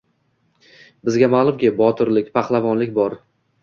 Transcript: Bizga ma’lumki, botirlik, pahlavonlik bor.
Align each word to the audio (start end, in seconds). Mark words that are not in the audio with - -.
Bizga 1.11 1.31
ma’lumki, 1.35 1.73
botirlik, 1.85 2.35
pahlavonlik 2.41 3.01
bor. 3.01 3.21